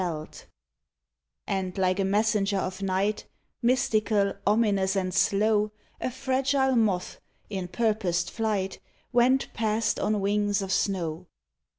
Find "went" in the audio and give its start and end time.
9.13-9.53